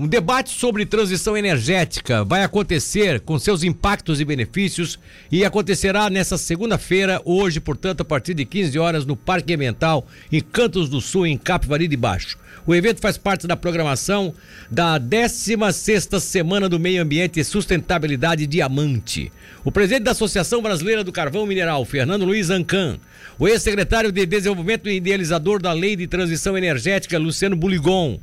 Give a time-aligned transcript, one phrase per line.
[0.00, 4.96] Um debate sobre transição energética vai acontecer com seus impactos e benefícios
[5.28, 10.40] e acontecerá nessa segunda-feira, hoje, portanto, a partir de 15 horas, no Parque Ambiental, em
[10.40, 12.38] Cantos do Sul, em Capivari de Baixo.
[12.64, 14.32] O evento faz parte da programação
[14.70, 19.32] da 16ª Semana do Meio Ambiente e Sustentabilidade Diamante.
[19.64, 23.00] O presidente da Associação Brasileira do Carvão Mineral, Fernando Luiz Ancan,
[23.36, 28.20] o ex-secretário de Desenvolvimento e idealizador da Lei de Transição Energética, Luciano Buligon,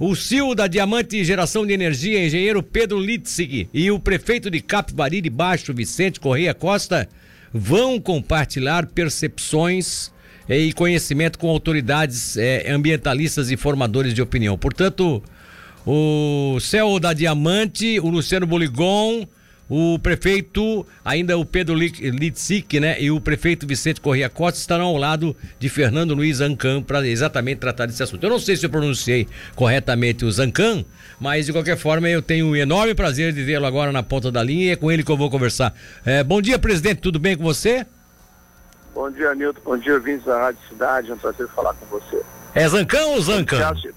[0.00, 5.20] o CEO da Diamante Geração de Energia, engenheiro Pedro Litzig, e o prefeito de Capivari
[5.20, 7.06] de Baixo, Vicente Correia Costa,
[7.52, 10.10] vão compartilhar percepções
[10.48, 14.56] eh, e conhecimento com autoridades eh, ambientalistas e formadores de opinião.
[14.56, 15.22] Portanto,
[15.86, 19.28] o CEO da Diamante, o Luciano Boligon,
[19.70, 23.00] o prefeito, ainda o Pedro Litzik, né?
[23.00, 27.58] E o prefeito Vicente Corrêa Costa estarão ao lado de Fernando Luiz Ancan para exatamente
[27.58, 28.24] tratar desse assunto.
[28.24, 30.84] Eu não sei se eu pronunciei corretamente o Zancan,
[31.20, 34.42] mas de qualquer forma eu tenho um enorme prazer de vê-lo agora na ponta da
[34.42, 35.72] linha e é com ele que eu vou conversar.
[36.04, 37.86] É, bom dia, presidente, tudo bem com você?
[38.92, 39.60] Bom dia, Nilton.
[39.64, 41.10] Bom dia, ouvintes da Rádio Cidade.
[41.12, 42.20] É um prazer falar com você.
[42.56, 43.56] É Zancan ou Zancan?
[43.56, 43.94] Pronunciaste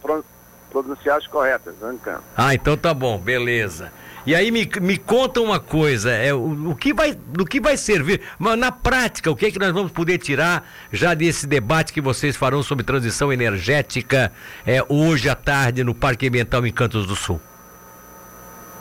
[1.29, 2.19] correto, Zancan.
[2.35, 3.91] Ah, então tá bom, beleza.
[4.25, 7.75] E aí me, me conta uma coisa, é, o, o, que vai, do que vai
[7.75, 11.91] servir, mas na prática, o que é que nós vamos poder tirar já desse debate
[11.91, 14.31] que vocês farão sobre transição energética
[14.65, 17.39] é, hoje à tarde no Parque Ambiental em Cantos do Sul?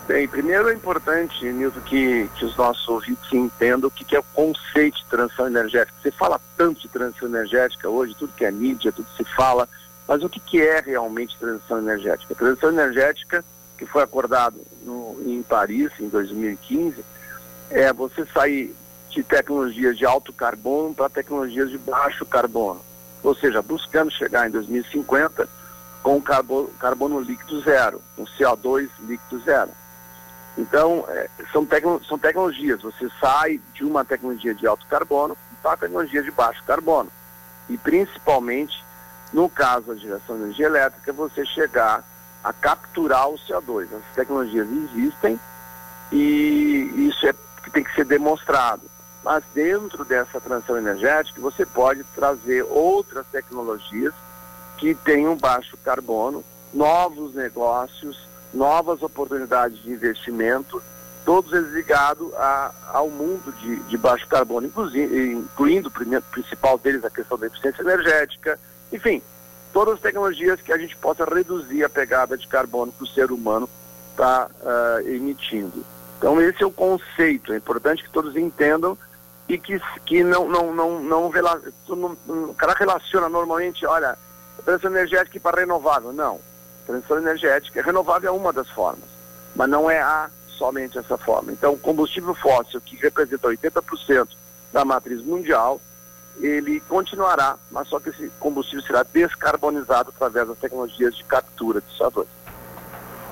[0.07, 4.19] Bem, primeiro é importante, Nilton, que, que os nossos ouvintes entendam o que, que é
[4.21, 5.95] o conceito de transição energética.
[6.03, 9.69] Você fala tanto de transição energética hoje, tudo que é mídia, tudo se fala,
[10.13, 12.35] mas o que, que é realmente transição energética?
[12.35, 13.43] Transição energética
[13.79, 17.03] que foi acordado no, em Paris em 2015
[17.71, 18.77] é você sair
[19.09, 22.83] de tecnologias de alto carbono para tecnologias de baixo carbono.
[23.23, 25.49] Ou seja, buscando chegar em 2050
[26.03, 29.71] com carbono, carbono líquido zero, um CO2 líquido zero.
[30.59, 32.83] Então, é, são, tecno, são tecnologias.
[32.83, 37.11] Você sai de uma tecnologia de alto carbono para tecnologia de baixo carbono.
[37.67, 38.85] E principalmente,
[39.33, 42.05] no caso da geração de energia elétrica, você chegar
[42.43, 43.89] a capturar o CO2.
[43.95, 45.39] As tecnologias existem
[46.11, 48.83] e isso é que tem que ser demonstrado.
[49.25, 54.13] Mas dentro dessa transição energética, você pode trazer outras tecnologias
[54.77, 56.45] que tenham baixo carbono,
[56.75, 60.83] novos negócios, novas oportunidades de investimento,
[61.25, 67.11] todos eles ligados a, ao mundo de, de baixo carbono, incluindo o principal deles a
[67.11, 68.59] questão da eficiência energética,
[68.93, 69.23] enfim,
[69.73, 73.33] todas as tecnologias que a gente possa reduzir a pegada de carbono que o ser
[73.33, 73.69] humano
[74.11, 75.85] está uh, ah, emitindo.
[76.19, 78.97] Então esse é o conceito, é importante que todos entendam
[79.49, 84.17] e que, que não, não, não, não, não, não o cara relaciona normalmente, olha,
[84.65, 86.13] transição energética para renovável.
[86.13, 86.41] Não,
[86.87, 89.09] transição energética, renovável é uma das formas,
[89.57, 91.51] mas não é a somente essa forma.
[91.51, 94.29] Então combustível fóssil, que representa 80%
[94.73, 95.81] da matriz mundial,
[96.41, 101.99] ele continuará, mas só que esse combustível será descarbonizado através das tecnologias de captura de
[101.99, 102.27] CO2.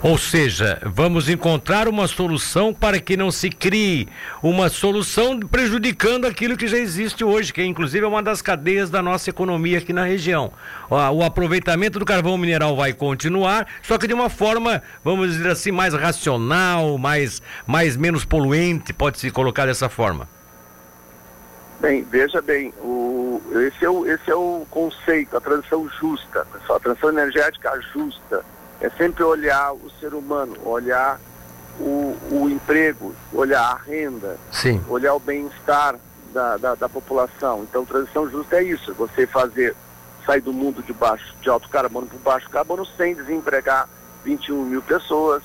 [0.02, 4.08] Ou seja, vamos encontrar uma solução para que não se crie
[4.42, 9.02] uma solução prejudicando aquilo que já existe hoje, que é inclusive uma das cadeias da
[9.02, 10.54] nossa economia aqui na região.
[10.88, 15.70] O aproveitamento do carvão mineral vai continuar, só que de uma forma, vamos dizer assim,
[15.70, 20.26] mais racional, mais, mais menos poluente, pode-se colocar dessa forma.
[21.80, 26.76] Bem, veja bem, o, esse, é o, esse é o conceito, a transição justa, pessoal,
[26.76, 28.44] a transição energética justa.
[28.82, 31.18] É sempre olhar o ser humano, olhar
[31.78, 34.82] o, o emprego, olhar a renda, Sim.
[34.88, 35.96] olhar o bem-estar
[36.34, 37.62] da, da, da, população.
[37.62, 39.74] Então, transição justa é isso, você fazer,
[40.26, 43.88] sair do mundo de baixo, de alto carbono para baixo carbono sem desempregar
[44.22, 45.42] 21 mil pessoas,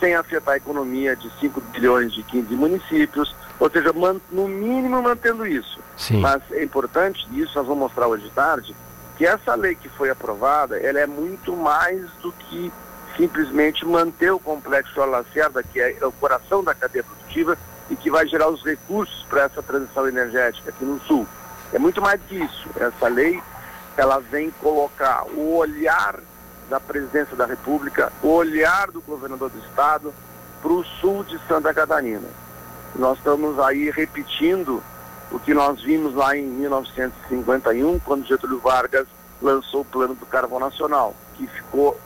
[0.00, 3.92] sem afetar a economia de 5 bilhões de 15 municípios, ou seja,
[4.30, 5.80] no mínimo mantendo isso.
[5.96, 6.20] Sim.
[6.20, 8.74] Mas é importante, e isso nós vamos mostrar hoje de tarde,
[9.16, 12.72] que essa lei que foi aprovada, ela é muito mais do que
[13.16, 17.56] simplesmente manter o complexo Lacerda, que é o coração da cadeia produtiva
[17.88, 21.26] e que vai gerar os recursos para essa transição energética aqui no Sul.
[21.72, 22.68] É muito mais que isso.
[22.76, 23.40] Essa lei,
[23.96, 26.18] ela vem colocar o olhar
[26.68, 30.12] da presidência da República, o olhar do governador do Estado
[30.62, 32.26] para o sul de Santa Catarina.
[32.96, 34.82] Nós estamos aí repetindo
[35.30, 39.06] o que nós vimos lá em 1951, quando Getúlio Vargas
[39.42, 41.98] lançou o Plano do Carvão Nacional, que ficou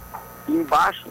[0.49, 1.09] embaixo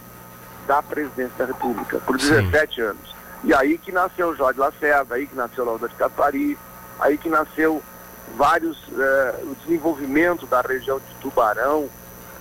[0.65, 2.81] da presidência da República por 17 Sim.
[2.81, 3.15] anos.
[3.43, 6.57] E aí que nasceu Jorge Lacerda, aí que nasceu Laura de Capari,
[6.99, 7.81] aí que nasceu
[8.35, 11.87] vários, eh, o desenvolvimento da região de Tubarão,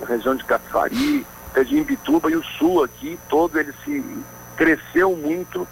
[0.03, 4.05] a região de Capari, de Imbituba e o sul aqui, todo ele se
[4.57, 5.67] cresceu muito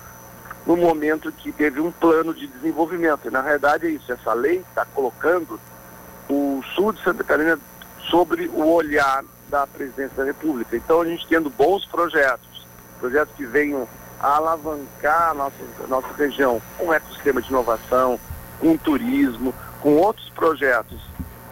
[0.66, 3.26] no momento que teve um plano de desenvolvimento.
[3.26, 5.60] E na realidade é isso, essa lei está colocando
[6.28, 7.58] o sul de Santa Catarina
[8.08, 10.76] sobre o olhar da presidência da República.
[10.76, 12.66] Então a gente tendo bons projetos,
[12.98, 13.86] projetos que venham
[14.20, 18.18] a alavancar a nossa, a nossa região com ecossistema de inovação,
[18.58, 20.98] com turismo, com outros projetos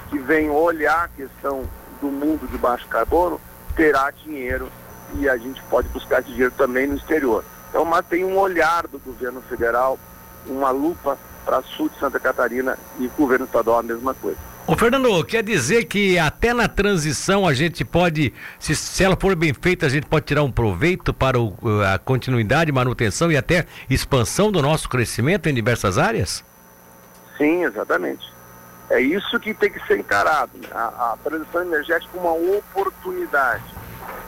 [0.08, 1.64] que venham olhar a questão
[2.00, 3.40] do mundo de baixo carbono,
[3.76, 4.70] terá dinheiro
[5.14, 7.44] e a gente pode buscar esse dinheiro também no exterior.
[7.72, 9.98] Então, mas tem um olhar do governo federal,
[10.46, 14.36] uma lupa para sul de Santa Catarina e governo estadual a mesma coisa.
[14.66, 19.34] Ô Fernando, quer dizer que até na transição a gente pode, se, se ela for
[19.34, 21.56] bem feita, a gente pode tirar um proveito para o,
[21.92, 26.44] a continuidade, manutenção e até expansão do nosso crescimento em diversas áreas?
[27.38, 28.30] Sim, exatamente.
[28.90, 30.52] É isso que tem que ser encarado.
[30.58, 30.68] Né?
[30.70, 33.64] A, a transição energética é uma oportunidade.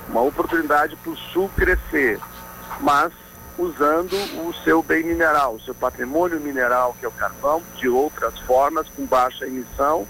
[0.08, 2.18] Uma oportunidade para o Sul crescer,
[2.80, 3.12] mas
[3.58, 4.14] usando
[4.46, 8.88] o seu bem mineral, o seu patrimônio mineral, que é o carvão, de outras formas,
[8.88, 10.06] com baixa emissão,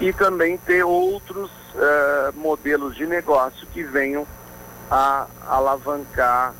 [0.00, 4.26] e também ter outros uh, modelos de negócio que venham
[4.90, 6.54] a alavancar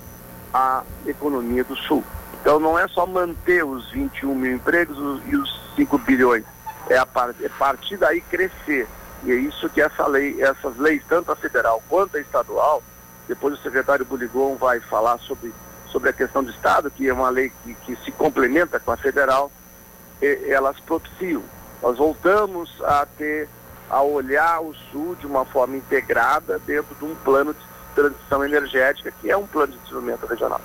[0.52, 2.05] a economia do Sul.
[2.40, 6.44] Então não é só manter os 21 mil empregos e os 5 bilhões,
[6.88, 7.06] é a
[7.40, 8.87] é partir daí crescer.
[9.25, 12.82] E é isso que essa lei, essas leis, tanto a federal quanto a estadual,
[13.26, 15.52] depois o secretário Buligon vai falar sobre,
[15.94, 18.96] sobre a questão do Estado, que é uma lei que, que se complementa com a
[18.96, 19.50] federal,
[20.20, 21.43] e, elas propiciam
[21.85, 23.46] nós voltamos a ter,
[23.91, 27.61] a olhar o Sul de uma forma integrada dentro de um plano de
[27.94, 30.62] transição energética, que é um plano de desenvolvimento regional.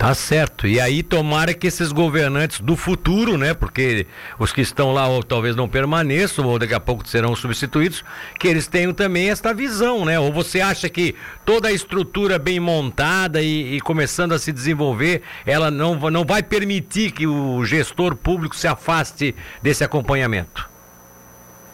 [0.00, 0.66] Tá certo.
[0.66, 4.06] E aí tomara que esses governantes do futuro, né, porque
[4.38, 8.02] os que estão lá ou talvez não permaneçam ou daqui a pouco serão substituídos,
[8.38, 10.18] que eles tenham também esta visão, né?
[10.18, 11.14] Ou você acha que
[11.44, 16.42] toda a estrutura bem montada e, e começando a se desenvolver, ela não, não vai
[16.42, 20.66] permitir que o gestor público se afaste desse acompanhamento?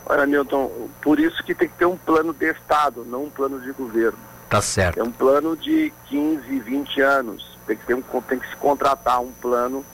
[0.04, 3.60] Olha, Milton, por isso que tem que ter um plano de Estado, não um plano
[3.60, 4.18] de governo.
[4.50, 4.98] Tá certo.
[4.98, 9.20] É um plano de 15, 20 anos tem que, ter um, tem que se contratar
[9.20, 9.84] um plano,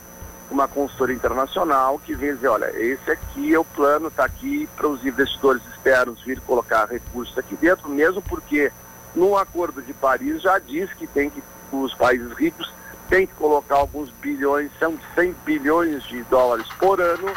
[0.51, 4.87] uma consultoria internacional que venha dizer, olha, esse aqui é o plano, está aqui para
[4.87, 8.71] os investidores externos vir colocar recursos aqui dentro, mesmo porque
[9.15, 11.43] no Acordo de Paris já diz que tem que
[11.73, 12.71] os países ricos
[13.09, 17.33] têm que colocar alguns bilhões, são 100 bilhões de dólares por ano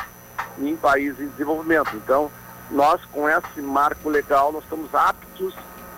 [0.59, 1.95] em países em desenvolvimento.
[1.95, 2.29] Então,
[2.71, 5.53] nós com esse marco legal, nós estamos aptos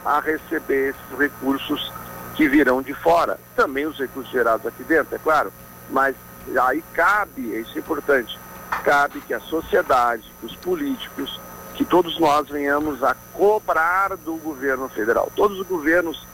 [0.06, 1.92] a receber esses recursos
[2.38, 3.39] que virão de fora.
[3.56, 5.51] Também os recursos gerados aqui dentro, é claro,
[5.89, 6.16] mas
[6.62, 8.39] aí cabe, isso é importante,
[8.84, 11.42] cabe que a sociedade, que os políticos,
[11.74, 15.31] que todos nós venhamos a cobrar do governo federal.
[15.36, 16.25] Todos os governos,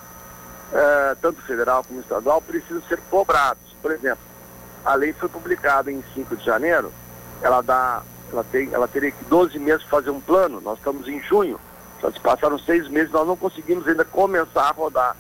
[0.73, 3.63] eh, tanto federal como estadual, precisam ser cobrados.
[3.81, 4.23] Por exemplo,
[4.85, 6.91] a lei foi publicada em 5 de janeiro,
[7.41, 8.01] ela dá,
[8.31, 11.59] ela tem, ela teria que 12 meses fazer um plano, nós estamos em junho,
[12.01, 15.15] já se passaram seis meses, nós não conseguimos ainda começar a rodar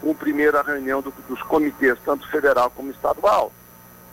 [0.00, 3.52] com a primeira reunião do, dos comitês, tanto federal como estadual.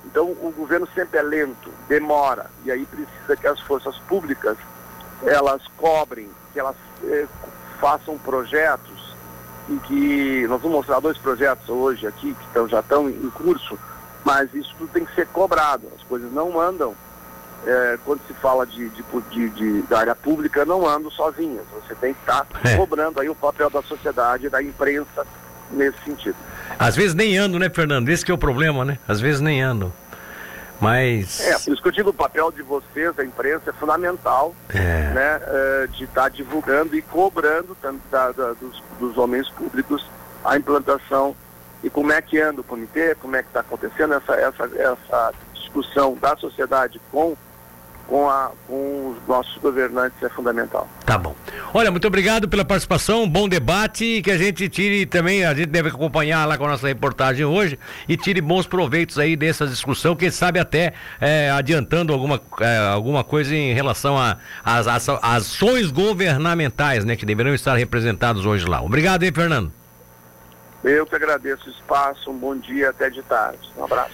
[0.05, 4.57] Então o governo sempre é lento, demora, e aí precisa que as forças públicas
[5.23, 7.25] elas cobrem, que elas eh,
[7.79, 9.15] façam projetos
[9.67, 13.79] em que nós vamos mostrar dois projetos hoje aqui que tão, já estão em curso,
[14.23, 15.87] mas isso tudo tem que ser cobrado.
[15.95, 16.95] As coisas não andam
[17.65, 21.65] eh, quando se fala de, de, de, de, da área pública, não andam sozinhas.
[21.73, 22.77] Você tem que estar tá é.
[22.77, 25.25] cobrando aí o papel da sociedade, da imprensa,
[25.71, 26.35] nesse sentido.
[26.77, 28.09] Às vezes nem ando, né, Fernando?
[28.09, 28.97] Esse que é o problema, né?
[29.07, 29.93] Às vezes nem ando.
[30.79, 31.39] Mas.
[31.41, 35.13] É, por isso que eu digo, o papel de vocês, da imprensa, é fundamental, é.
[35.13, 35.37] né?
[35.37, 37.77] Uh, de estar tá divulgando e cobrando
[38.11, 40.05] da, da, dos, dos homens públicos
[40.43, 41.35] a implantação
[41.83, 45.33] e como é que anda o comitê, como é que está acontecendo essa, essa, essa
[45.53, 47.35] discussão da sociedade com
[48.07, 50.87] com, a, com os nossos governantes é fundamental.
[51.05, 51.35] Tá bom.
[51.73, 55.89] Olha, muito obrigado pela participação, bom debate, que a gente tire também, a gente deve
[55.89, 60.29] acompanhar lá com a nossa reportagem hoje e tire bons proveitos aí dessa discussão, quem
[60.29, 64.15] sabe até é, adiantando alguma, é, alguma coisa em relação
[64.63, 68.81] às ações governamentais, né, que deverão estar representados hoje lá.
[68.81, 69.71] Obrigado aí, Fernando.
[70.83, 73.57] Eu que agradeço o espaço, um bom dia até de tarde.
[73.75, 74.11] Um abraço.